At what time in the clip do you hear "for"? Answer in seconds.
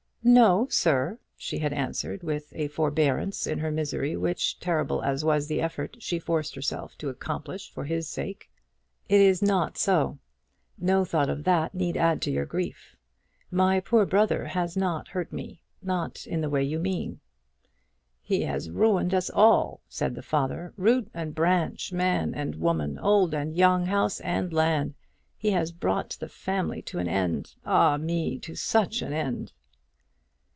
7.71-7.85